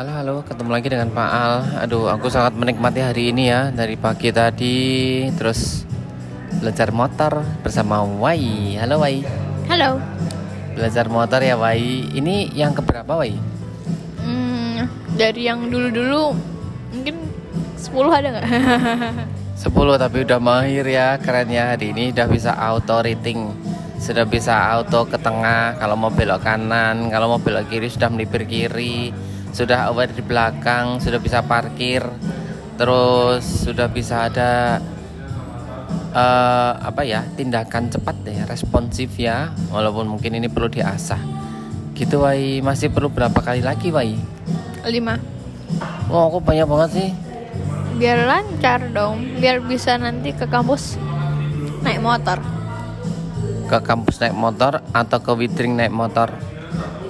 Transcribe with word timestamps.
Halo 0.00 0.16
halo, 0.16 0.36
ketemu 0.48 0.70
lagi 0.72 0.88
dengan 0.88 1.12
Pak 1.12 1.28
Al. 1.28 1.54
Aduh, 1.84 2.08
aku 2.08 2.32
sangat 2.32 2.56
menikmati 2.56 3.04
hari 3.04 3.36
ini 3.36 3.52
ya 3.52 3.68
dari 3.68 4.00
pagi 4.00 4.32
tadi 4.32 5.28
terus 5.36 5.84
belajar 6.56 6.88
motor 6.88 7.44
bersama 7.60 8.00
Wai. 8.00 8.80
Halo 8.80 9.04
Wai. 9.04 9.20
Halo. 9.68 10.00
Belajar 10.72 11.04
motor 11.04 11.44
ya 11.44 11.60
Wai. 11.60 12.08
Ini 12.16 12.48
yang 12.56 12.72
keberapa 12.72 13.12
Wai? 13.12 13.36
Hmm, 14.24 14.88
dari 15.20 15.44
yang 15.44 15.68
dulu-dulu 15.68 16.32
mungkin 16.96 17.20
10 17.76 17.92
ada 18.08 18.28
nggak? 18.40 18.46
10 19.68 20.00
tapi 20.00 20.16
udah 20.24 20.40
mahir 20.40 20.88
ya, 20.88 21.20
keren 21.20 21.52
ya 21.52 21.76
hari 21.76 21.92
ini 21.92 22.16
udah 22.16 22.24
bisa 22.24 22.56
auto 22.56 23.04
rating. 23.04 23.52
Sudah 24.00 24.24
bisa 24.24 24.64
auto 24.64 25.04
ke 25.04 25.20
tengah 25.20 25.76
kalau 25.76 25.92
mau 25.92 26.08
belok 26.08 26.40
kanan, 26.40 27.12
kalau 27.12 27.36
mau 27.36 27.40
belok 27.44 27.68
kiri 27.68 27.92
sudah 27.92 28.08
melipir 28.08 28.48
kiri 28.48 29.12
sudah 29.50 29.90
aware 29.90 30.12
di 30.14 30.22
belakang, 30.22 31.02
sudah 31.02 31.18
bisa 31.18 31.42
parkir, 31.42 32.02
terus 32.78 33.42
sudah 33.66 33.90
bisa 33.90 34.30
ada 34.30 34.80
uh, 36.14 36.72
apa 36.80 37.02
ya 37.02 37.26
tindakan 37.34 37.90
cepat 37.90 38.16
deh, 38.22 38.38
responsif 38.46 39.14
ya, 39.18 39.50
walaupun 39.70 40.06
mungkin 40.06 40.38
ini 40.38 40.46
perlu 40.46 40.70
diasah. 40.70 41.20
Gitu 41.94 42.16
Wai, 42.22 42.64
masih 42.64 42.88
perlu 42.88 43.12
berapa 43.12 43.36
kali 43.36 43.60
lagi 43.60 43.92
Wai? 43.92 44.16
Lima. 44.88 45.20
Oh, 46.08 46.32
kok 46.32 46.42
banyak 46.48 46.66
banget 46.66 46.90
sih? 46.96 47.10
Biar 48.00 48.24
lancar 48.24 48.88
dong, 48.90 49.38
biar 49.38 49.60
bisa 49.60 50.00
nanti 50.00 50.32
ke 50.32 50.48
kampus 50.48 50.96
naik 51.84 52.00
motor. 52.00 52.40
Ke 53.68 53.78
kampus 53.84 54.18
naik 54.18 54.34
motor 54.34 54.80
atau 54.90 55.18
ke 55.20 55.30
Widring 55.36 55.76
naik 55.76 55.92
motor? 55.92 56.32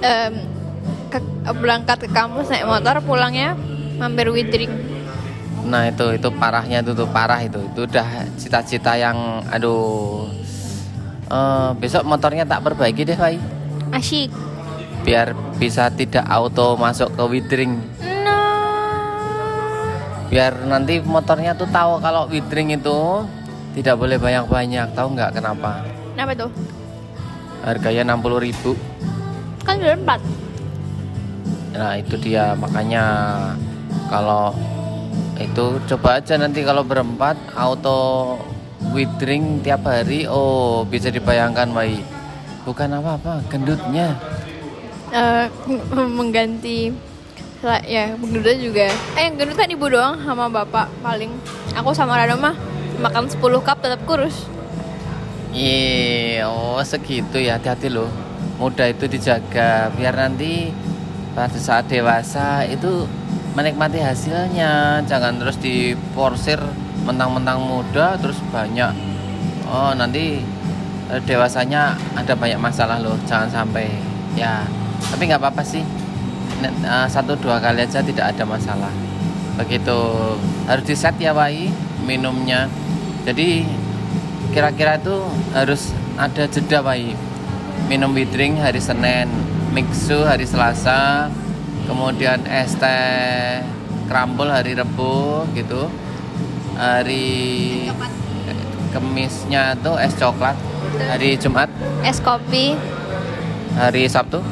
Um, 0.03 0.60
ke, 1.11 1.19
berangkat 1.59 1.97
ke 2.01 2.09
kampus 2.09 2.47
naik 2.47 2.65
motor 2.65 3.03
pulangnya 3.03 3.59
mampir 3.99 4.31
widring. 4.31 4.71
Nah 5.67 5.91
itu 5.91 6.15
itu 6.15 6.31
parahnya 6.33 6.81
itu 6.81 6.95
tuh 6.95 7.05
parah 7.11 7.43
itu. 7.43 7.59
Itu 7.59 7.85
udah 7.85 8.07
cita-cita 8.39 8.95
yang 8.95 9.45
aduh 9.51 10.31
uh, 11.27 11.75
besok 11.77 12.07
motornya 12.07 12.47
tak 12.47 12.63
perbaiki 12.63 13.03
deh 13.03 13.19
Fai. 13.19 13.37
Asyik 13.91 14.31
biar 15.01 15.33
bisa 15.57 15.89
tidak 15.89 16.25
auto 16.29 16.77
masuk 16.77 17.09
ke 17.17 17.23
widring. 17.25 17.73
No. 18.01 18.37
biar 20.29 20.53
nanti 20.69 21.01
motornya 21.01 21.57
tuh 21.57 21.67
tahu 21.67 21.97
kalau 21.99 22.29
widring 22.29 22.77
itu 22.77 23.25
tidak 23.77 23.97
boleh 23.97 24.17
banyak-banyak. 24.21 24.93
Tahu 24.93 25.07
nggak 25.17 25.41
kenapa? 25.41 25.83
Kenapa 26.13 26.31
tuh? 26.37 26.51
Harganya 27.65 28.17
60 28.17 28.45
ribu. 28.45 28.71
Kan 29.61 29.77
udah 29.77 29.97
empat 29.97 30.21
Nah 31.75 31.95
itu 31.97 32.15
dia. 32.19 32.53
Makanya 32.55 33.03
kalau 34.11 34.51
itu 35.41 35.81
coba 35.89 36.21
aja 36.21 36.37
nanti 36.37 36.61
kalau 36.61 36.85
berempat 36.85 37.35
auto 37.55 38.37
withering 38.93 39.63
tiap 39.63 39.87
hari. 39.87 40.27
Oh 40.27 40.83
bisa 40.85 41.09
dibayangkan 41.09 41.71
Wai. 41.71 42.03
Bukan 42.67 42.93
apa-apa 42.93 43.41
gendutnya. 43.49 44.13
Uh, 45.11 45.49
mengganti 45.97 46.93
ya 47.87 48.13
gendutnya 48.15 48.57
juga. 48.59 48.87
Eh 49.17 49.27
yang 49.27 49.35
gendut 49.39 49.57
kan 49.57 49.69
ibu 49.71 49.85
doang 49.89 50.19
sama 50.21 50.51
bapak 50.51 50.87
paling. 51.01 51.31
Aku 51.77 51.95
sama 51.95 52.19
Rano 52.19 52.37
mah 52.37 52.55
makan 53.01 53.31
10 53.31 53.39
cup 53.65 53.77
tetap 53.81 54.01
kurus. 54.05 54.45
Iya 55.51 56.47
oh 56.47 56.79
segitu 56.83 57.41
ya. 57.41 57.57
Hati-hati 57.57 57.89
loh. 57.89 58.11
Muda 58.61 58.85
itu 58.85 59.09
dijaga. 59.09 59.89
Biar 59.97 60.13
nanti 60.13 60.69
pada 61.31 61.57
saat 61.57 61.87
dewasa 61.87 62.63
itu 62.67 63.07
menikmati 63.55 63.99
hasilnya. 63.99 65.03
Jangan 65.07 65.39
terus 65.39 65.57
diporsir 65.59 66.59
mentang-mentang 67.01 67.57
muda 67.57 68.13
terus 68.21 68.37
banyak 68.53 68.93
oh 69.71 69.89
nanti 69.97 70.37
eh, 71.09 71.21
dewasanya 71.25 71.97
ada 72.13 72.37
banyak 72.37 72.59
masalah 72.61 72.99
loh 72.99 73.15
jangan 73.25 73.49
sampai 73.49 73.87
ya. 74.35 74.67
Tapi 75.01 75.21
nggak 75.27 75.41
apa-apa 75.41 75.63
sih. 75.65 75.83
Eh, 76.61 77.07
satu 77.09 77.33
dua 77.39 77.57
kali 77.57 77.87
aja 77.87 78.03
tidak 78.03 78.35
ada 78.35 78.43
masalah. 78.45 78.93
Begitu. 79.57 79.99
Harus 80.69 80.85
di 80.85 80.95
set 80.95 81.15
ya 81.17 81.33
Wai 81.33 81.71
minumnya. 82.05 82.69
Jadi 83.25 83.65
kira-kira 84.51 84.99
itu 84.99 85.15
harus 85.55 85.95
ada 86.19 86.45
jeda 86.45 86.85
Wai. 86.85 87.17
Minum 87.89 88.13
drink 88.13 88.61
hari 88.61 88.79
Senin 88.79 89.27
mixu 89.71 90.27
hari 90.27 90.43
Selasa 90.43 91.31
kemudian 91.87 92.43
es 92.47 92.75
teh 92.75 93.63
krambol 94.11 94.51
hari 94.51 94.75
Rebu 94.75 95.47
gitu. 95.55 95.87
Hari 96.75 97.87
Kemisnya 98.91 99.79
tuh 99.79 99.95
es 99.95 100.11
coklat 100.19 100.59
hari 101.07 101.39
Jumat. 101.39 101.71
Es 102.03 102.19
kopi. 102.19 102.75
Hari 103.79 104.03
Sabtu. 104.11 104.43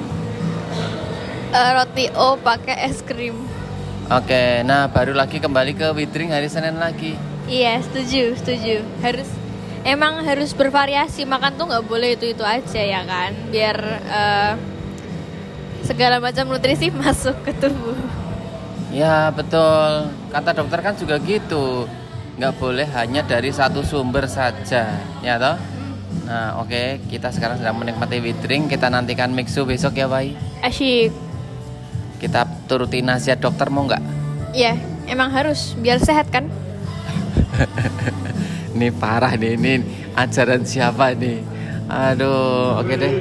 Uh, 1.52 1.70
roti 1.76 2.08
O 2.16 2.40
pakai 2.40 2.88
es 2.88 3.04
krim. 3.04 3.36
Oke, 4.08 4.64
nah 4.64 4.88
baru 4.88 5.12
lagi 5.12 5.44
kembali 5.44 5.76
ke 5.76 5.92
Widring 5.92 6.32
hari 6.32 6.48
Senin 6.48 6.80
lagi. 6.80 7.20
Iya, 7.50 7.84
setuju, 7.84 8.38
setuju. 8.40 8.86
Harus 9.04 9.28
emang 9.84 10.24
harus 10.24 10.56
bervariasi. 10.56 11.28
Makan 11.28 11.60
tuh 11.60 11.68
nggak 11.68 11.86
boleh 11.90 12.16
itu 12.16 12.32
itu 12.32 12.46
aja 12.46 12.80
ya 12.80 13.02
kan, 13.04 13.36
biar 13.52 13.78
uh, 14.08 14.54
segala 15.84 16.20
macam 16.20 16.48
nutrisi 16.50 16.92
masuk 17.04 17.36
ke 17.46 17.52
tubuh. 17.56 17.98
Ya 18.90 19.30
betul, 19.30 20.10
kata 20.34 20.50
dokter 20.58 20.80
kan 20.82 20.98
juga 20.98 21.22
gitu, 21.22 21.86
nggak 22.42 22.54
boleh 22.58 22.90
hanya 22.98 23.22
dari 23.22 23.54
satu 23.54 23.86
sumber 23.86 24.26
saja, 24.26 24.98
ya 25.22 25.38
toh? 25.38 25.62
Nah 26.26 26.58
oke, 26.58 26.74
okay. 26.74 26.88
kita 27.06 27.30
sekarang 27.30 27.62
sedang 27.62 27.78
menikmati 27.78 28.18
withdring, 28.18 28.66
kita 28.66 28.90
nantikan 28.90 29.30
mixu 29.30 29.62
besok 29.62 29.94
ya, 29.94 30.10
Wai. 30.10 30.34
Asyik. 30.66 31.14
Kita 32.18 32.50
turuti 32.66 33.06
nasihat 33.06 33.38
dokter 33.38 33.70
mau 33.70 33.86
nggak? 33.86 34.02
Iya, 34.58 34.74
emang 35.06 35.30
harus 35.30 35.78
biar 35.78 36.02
sehat 36.02 36.34
kan? 36.34 36.50
ini 38.74 38.90
parah 38.90 39.38
nih, 39.38 39.54
ini 39.54 39.86
ajaran 40.18 40.66
siapa 40.66 41.14
nih? 41.14 41.46
Aduh, 41.86 42.82
oke 42.82 42.90
okay 42.90 42.98
deh 42.98 43.14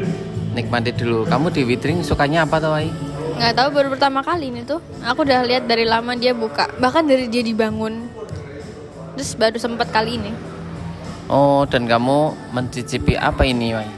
nikmati 0.59 0.91
dulu. 0.91 1.23
Kamu 1.31 1.55
di 1.55 1.63
Witring 1.63 2.03
sukanya 2.03 2.43
apa 2.43 2.59
tuh, 2.59 2.75
Wai? 2.75 2.91
Nggak 3.39 3.55
tahu 3.55 3.69
baru 3.71 3.89
pertama 3.95 4.19
kali 4.27 4.51
ini 4.51 4.67
tuh. 4.67 4.83
Aku 5.07 5.23
udah 5.23 5.47
lihat 5.47 5.71
dari 5.71 5.87
lama 5.87 6.19
dia 6.19 6.35
buka. 6.35 6.67
Bahkan 6.83 7.07
dari 7.07 7.31
dia 7.31 7.47
dibangun. 7.47 8.11
Terus 9.15 9.39
baru 9.39 9.59
sempat 9.63 9.95
kali 9.95 10.19
ini. 10.19 10.35
Oh, 11.31 11.63
dan 11.69 11.87
kamu 11.87 12.35
mencicipi 12.51 13.15
apa 13.15 13.47
ini, 13.47 13.79
Wai? 13.79 13.91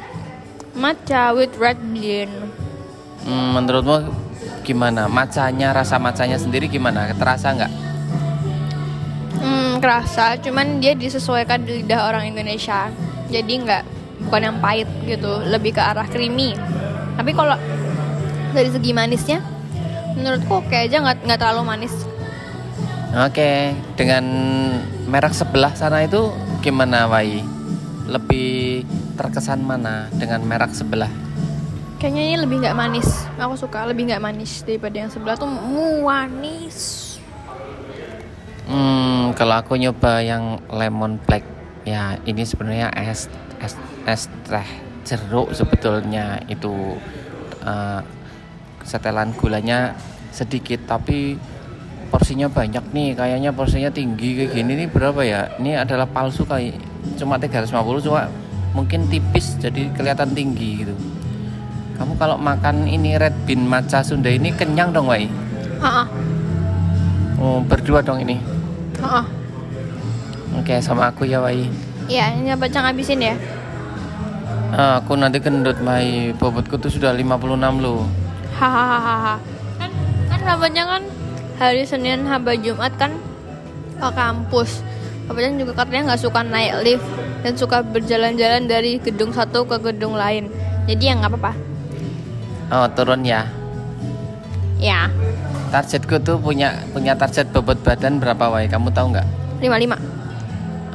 Matcha 0.76 1.32
with 1.32 1.56
red 1.56 1.80
bean. 1.96 2.28
Hmm, 3.24 3.56
menurutmu 3.56 4.12
gimana? 4.64 5.08
Macanya, 5.08 5.72
rasa 5.72 5.96
macanya 5.96 6.36
sendiri 6.36 6.68
gimana? 6.68 7.08
Terasa 7.16 7.52
nggak? 7.56 7.72
Hmm, 9.40 9.80
kerasa. 9.80 10.36
Cuman 10.36 10.84
dia 10.84 10.92
disesuaikan 10.92 11.64
di 11.64 11.80
lidah 11.80 12.12
orang 12.12 12.28
Indonesia. 12.28 12.92
Jadi 13.30 13.52
nggak 13.62 13.99
bukan 14.26 14.40
yang 14.52 14.56
pahit 14.60 14.88
gitu 15.06 15.40
lebih 15.46 15.76
ke 15.76 15.82
arah 15.82 16.06
creamy. 16.06 16.56
Tapi 17.16 17.30
kalau 17.32 17.56
dari 18.50 18.70
segi 18.70 18.90
manisnya 18.90 19.38
menurutku 20.16 20.62
oke 20.62 20.74
aja 20.74 21.00
nggak 21.00 21.26
nggak 21.26 21.38
terlalu 21.40 21.62
manis. 21.66 21.94
Oke 23.10 23.74
dengan 23.98 24.24
merek 25.10 25.34
sebelah 25.34 25.74
sana 25.74 26.06
itu 26.06 26.30
gimana 26.62 27.10
Wai? 27.10 27.42
Lebih 28.10 28.82
terkesan 29.14 29.62
mana 29.62 30.10
dengan 30.14 30.42
merek 30.46 30.74
sebelah? 30.74 31.10
Kayaknya 32.00 32.22
ini 32.22 32.36
lebih 32.40 32.56
nggak 32.64 32.78
manis. 32.78 33.08
Aku 33.36 33.54
suka 33.60 33.84
lebih 33.84 34.08
nggak 34.08 34.24
manis 34.24 34.64
daripada 34.64 34.96
yang 35.04 35.10
sebelah 35.12 35.36
tuh 35.36 35.50
manis. 36.00 37.18
Hmm 38.70 39.34
kalau 39.34 39.58
aku 39.58 39.78
nyoba 39.78 40.22
yang 40.22 40.58
lemon 40.70 41.18
black 41.26 41.42
ya 41.86 42.18
ini 42.28 42.42
sebenarnya 42.44 42.92
es 42.92 43.26
es 43.62 43.74
es 44.10 44.26
teh 44.46 44.68
jeruk 45.06 45.54
sebetulnya 45.54 46.42
itu 46.50 46.98
uh, 47.62 48.02
setelan 48.82 49.30
gulanya 49.38 49.94
sedikit 50.34 50.82
tapi 50.86 51.38
porsinya 52.10 52.50
banyak 52.50 52.82
nih 52.90 53.14
kayaknya 53.14 53.50
porsinya 53.54 53.90
tinggi 53.90 54.42
kayak 54.42 54.50
gini 54.54 54.72
nih 54.84 54.88
berapa 54.90 55.20
ya? 55.22 55.40
Ini 55.62 55.78
adalah 55.78 56.10
palsu 56.10 56.42
kayak 56.42 56.74
cuma 57.14 57.38
350 57.38 58.06
cuma 58.06 58.26
mungkin 58.74 59.06
tipis 59.06 59.54
jadi 59.62 59.90
kelihatan 59.94 60.34
tinggi 60.34 60.86
gitu. 60.86 60.94
Kamu 61.94 62.18
kalau 62.18 62.34
makan 62.40 62.88
ini 62.90 63.14
red 63.14 63.34
bean 63.46 63.68
matcha 63.68 64.02
Sunda 64.02 64.32
ini 64.32 64.50
kenyang 64.50 64.90
dong 64.90 65.06
Wai? 65.06 65.30
Oh 67.38 67.62
berdua 67.62 68.02
dong 68.02 68.26
ini? 68.26 68.42
Oke 70.58 70.82
sama 70.82 71.14
aku 71.14 71.30
ya 71.30 71.38
Wai. 71.38 71.70
Iya 72.10 72.34
ini 72.34 72.50
baca 72.58 72.90
ngabisin 72.90 73.22
ya 73.22 73.34
Ah, 74.70 75.02
aku 75.02 75.18
nanti 75.18 75.42
gendut 75.42 75.78
Mai 75.82 76.30
bobotku 76.38 76.78
tuh 76.78 76.90
sudah 76.90 77.10
56 77.14 77.82
loh 77.82 78.06
hahaha 78.60 79.40
kan 79.80 79.90
kan 80.28 80.38
Sahabatnya 80.44 80.84
kan 80.84 81.02
hari 81.56 81.82
Senin 81.84 82.24
haba 82.28 82.56
Jumat 82.56 82.92
kan 82.96 83.12
ke 84.00 84.08
kampus. 84.16 84.80
Sahabatnya 85.28 85.60
juga 85.60 85.72
katanya 85.84 86.12
nggak 86.12 86.22
suka 86.24 86.40
naik 86.40 86.72
lift 86.84 87.06
dan 87.44 87.52
suka 87.56 87.84
berjalan-jalan 87.84 88.64
dari 88.64 88.96
gedung 89.00 89.32
satu 89.32 89.68
ke 89.68 89.76
gedung 89.80 90.16
lain. 90.16 90.48
Jadi 90.88 91.02
ya 91.04 91.12
nggak 91.20 91.32
apa-apa. 91.36 91.52
Oh 92.72 92.86
turun 92.96 93.24
ya. 93.24 93.44
Ya, 94.80 95.12
Targetku 95.68 96.16
tuh 96.24 96.40
punya 96.40 96.72
punya 96.96 97.12
target 97.12 97.52
bobot 97.52 97.76
badan 97.84 98.16
berapa 98.16 98.48
wai? 98.48 98.64
Kamu 98.64 98.88
tahu 98.96 99.12
nggak? 99.12 99.26
55. 99.60 100.00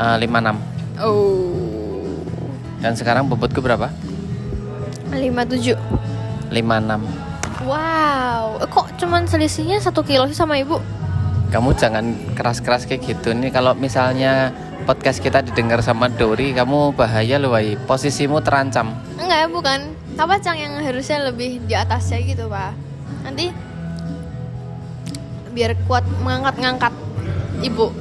Eh, 0.01 0.15
56 0.25 0.57
Oh. 0.97 1.64
Dan 2.79 2.93
sekarang 2.95 3.27
bobotku 3.27 3.59
berapa? 3.59 3.91
57. 5.11 5.75
56 6.51 7.65
Wow, 7.65 8.61
eh, 8.61 8.67
kok 8.69 8.93
cuman 9.01 9.25
selisihnya 9.25 9.81
satu 9.81 10.05
kilo 10.05 10.27
sih 10.29 10.37
sama 10.37 10.59
ibu? 10.59 10.77
Kamu 11.49 11.73
jangan 11.77 12.35
keras-keras 12.35 12.83
kayak 12.83 13.05
gitu 13.05 13.31
nih 13.31 13.53
Kalau 13.53 13.77
misalnya 13.77 14.51
podcast 14.83 15.21
kita 15.23 15.39
didengar 15.45 15.79
sama 15.79 16.09
Dori 16.11 16.51
Kamu 16.51 16.91
bahaya 16.97 17.37
loh 17.39 17.53
wai 17.53 17.79
Posisimu 17.79 18.41
terancam 18.43 18.91
Enggak, 19.15 19.49
bukan. 19.53 19.79
Apa 20.15 20.39
Cang 20.39 20.55
yang 20.59 20.79
harusnya 20.79 21.27
lebih 21.27 21.63
di 21.63 21.73
atasnya 21.75 22.23
gitu, 22.23 22.47
Pak? 22.47 22.71
Nanti 23.27 23.51
biar 25.55 25.75
kuat 25.87 26.03
mengangkat-ngangkat 26.23 26.93
ibu. 27.63 27.91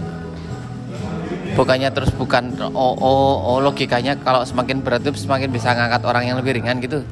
Bukannya 1.55 1.91
terus 1.95 2.11
bukan 2.11 2.51
oh, 2.75 2.95
oh, 2.99 3.35
oh 3.55 3.59
logikanya 3.63 4.19
kalau 4.19 4.43
semakin 4.43 4.83
berat 4.83 5.07
itu 5.07 5.15
semakin 5.23 5.55
bisa 5.55 5.71
ngangkat 5.71 6.03
orang 6.03 6.27
yang 6.27 6.37
lebih 6.39 6.59
ringan 6.59 6.83
gitu? 6.83 7.07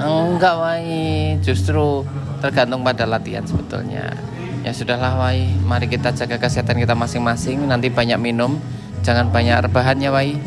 Enggak 0.00 0.54
Wai. 0.56 1.36
Justru 1.44 2.04
tergantung 2.40 2.80
pada 2.80 3.04
latihan 3.04 3.44
sebetulnya. 3.44 4.16
Ya 4.64 4.72
sudahlah 4.72 5.20
Wai. 5.20 5.52
Mari 5.64 5.86
kita 5.92 6.16
jaga 6.16 6.40
kesehatan 6.40 6.80
kita 6.80 6.96
masing-masing. 6.96 7.68
Nanti 7.68 7.92
banyak 7.92 8.16
minum. 8.16 8.56
Jangan 9.04 9.28
banyak 9.28 9.68
rebahan 9.68 10.00
ya 10.00 10.10
Wai. 10.10 10.40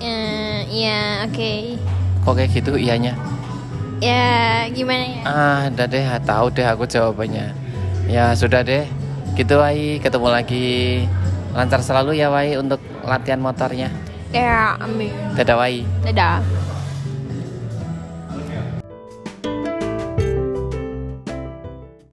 Eh, 0.00 0.64
ya, 0.72 1.28
oke. 1.28 1.76
Kok 2.24 2.32
kayak 2.32 2.50
gitu? 2.56 2.80
Ianya. 2.80 3.12
Ya, 4.00 4.68
gimana 4.72 5.04
ya? 5.04 5.20
Ah 5.24 5.60
udah 5.68 5.86
deh. 5.88 6.04
Tahu 6.24 6.46
deh 6.52 6.64
aku 6.64 6.84
jawabannya. 6.88 7.52
Ya 8.08 8.32
sudah 8.36 8.60
deh 8.64 8.84
Gitu 9.36 9.54
Wai 9.60 10.00
Ketemu 10.00 10.28
lagi 10.32 11.04
Lancar 11.52 11.84
selalu 11.84 12.16
ya 12.16 12.32
Wai 12.32 12.56
Untuk 12.56 12.80
latihan 13.04 13.38
motornya 13.38 13.92
Ya, 14.34 14.74
amin. 14.82 15.14
Dadah 15.38 15.56
Wai 15.56 15.86
Dadah. 16.02 16.65